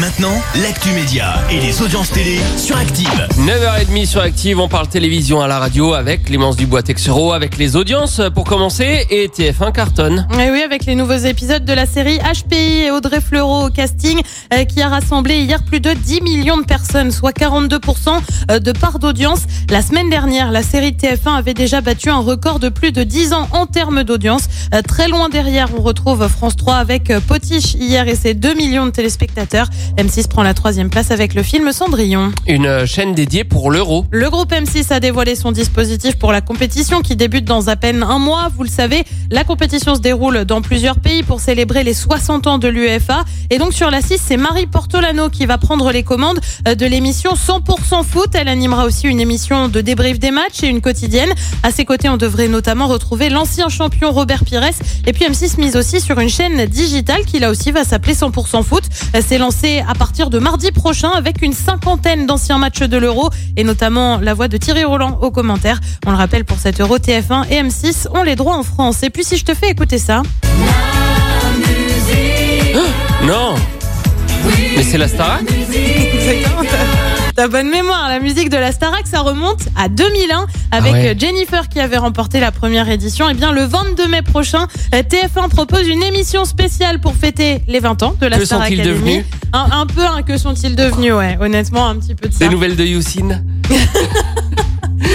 [0.00, 3.26] Maintenant, l'actu média et les audiences télé sur Active.
[3.38, 7.74] 9h30 sur Active, on parle télévision à la radio avec Clémence Dubois Texero, avec les
[7.74, 10.28] audiences pour commencer et TF1 cartonne.
[10.38, 14.20] Et oui, avec les nouveaux épisodes de la série HPI et Audrey Fleurot au casting,
[14.54, 18.20] euh, qui a rassemblé hier plus de 10 millions de personnes, soit 42%
[18.52, 19.40] euh, de part d'audience.
[19.68, 23.32] La semaine dernière, la série TF1 avait déjà battu un record de plus de 10
[23.32, 24.44] ans en termes d'audience.
[24.74, 28.86] Euh, Très loin derrière, on retrouve France 3 avec Potiche hier et ses 2 millions
[28.86, 29.66] de téléspectateurs.
[29.96, 32.32] M6 prend la troisième place avec le film Cendrillon.
[32.46, 34.04] Une chaîne dédiée pour l'euro.
[34.10, 38.02] Le groupe M6 a dévoilé son dispositif pour la compétition qui débute dans à peine
[38.02, 38.48] un mois.
[38.56, 42.58] Vous le savez, la compétition se déroule dans plusieurs pays pour célébrer les 60 ans
[42.58, 43.24] de l'UEFA.
[43.50, 46.86] Et donc sur la 6, c'est Marie Portolano qui va prendre les commandes euh, de
[46.86, 48.28] l'émission 100% foot.
[48.34, 51.30] Elle animera aussi une émission de débrief des matchs et une quotidienne.
[51.62, 54.58] À ses côtés, on devrait notamment retrouver l'ancien champion Robert Pires.
[55.06, 58.62] Et puis M6 mise aussi sur une chaîne digitale qui là aussi va s'appeler 100%
[58.64, 58.82] foot.
[59.14, 63.30] Euh, C'est lancé à partir de mardi prochain avec une cinquantaine d'anciens matchs de l'Euro
[63.56, 65.80] et notamment la voix de Thierry Roland aux commentaires.
[66.06, 69.02] On le rappelle pour cet Euro TF1 et M6 ont les droits en France.
[69.02, 70.22] Et puis si je te fais écouter ça,
[73.26, 73.54] Non
[74.76, 75.42] Mais c'est la Starac
[77.34, 81.16] Ta bonne mémoire, la musique de la Starac, ça remonte à 2001 avec Ah ouais.
[81.16, 83.28] Jennifer qui avait remporté la première édition.
[83.30, 87.78] Et bien le 22 mai prochain, euh, TF1 propose une émission spéciale pour fêter les
[87.78, 88.82] 20 ans de la Que Star Academy.
[88.88, 92.40] devenus un, un peu, hein, que sont-ils devenus Ouais, honnêtement, un petit peu de ça.
[92.40, 93.44] Des nouvelles de Youssine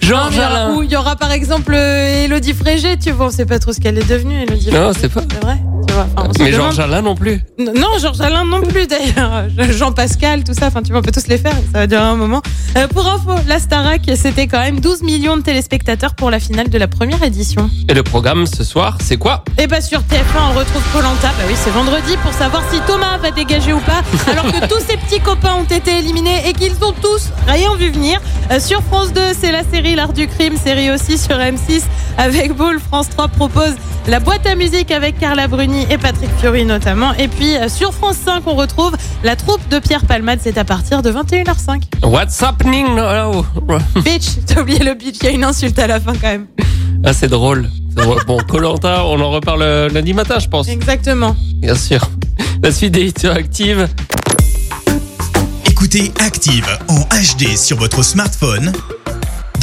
[0.00, 3.10] Georges il, y aura, Alain ou il y aura par exemple euh, Elodie Frégé, tu
[3.10, 5.22] vois, on sait pas trop ce qu'elle est devenue, Elodie Non, c'est pas.
[5.30, 5.56] C'est vrai,
[5.94, 6.06] vois.
[6.16, 7.40] enfin, Mais Georges Alain non plus.
[7.58, 9.44] Non, Georges Alain non plus d'ailleurs.
[9.72, 12.16] Jean-Pascal, tout ça, enfin tu vois, on peut tous les faire, ça va durer un
[12.16, 12.42] moment.
[12.76, 16.68] Euh, pour info, la Starac, c'était quand même 12 millions de téléspectateurs pour la finale
[16.68, 17.70] de la première édition.
[17.88, 19.44] Et le programme ce soir, c'est quoi?
[19.58, 21.28] Et bah sur TF1, on retrouve Colanta.
[21.38, 24.80] Bah oui, c'est vendredi pour savoir si Thomas va dégager ou pas, alors que tous
[24.80, 28.20] ses petits copains ont été éliminés et qu'ils ont tous rien vu venir.
[28.50, 31.82] Euh, sur France 2, c'est la série L'Art du crime, série aussi sur M6
[32.18, 32.78] avec Boule.
[32.80, 33.74] France 3 propose
[34.06, 37.12] la boîte à musique avec Carla Bruni et Patrick Fiori notamment.
[37.14, 40.40] Et puis euh, sur France 5, on retrouve la troupe de Pierre Palmade.
[40.42, 41.82] C'est à partir de 21h05.
[42.04, 43.44] What's happening now?
[44.04, 46.46] Bitch, t'as oublié le bitch, il y a une insulte à la fin quand même.
[47.04, 47.68] Ah, c'est drôle.
[48.26, 50.68] Bon, Colanta, on en reparle lundi matin, je pense.
[50.68, 51.36] Exactement.
[51.56, 52.00] Bien sûr.
[52.62, 53.88] La suite des hits Active.
[55.66, 58.72] Écoutez Active en HD sur votre smartphone,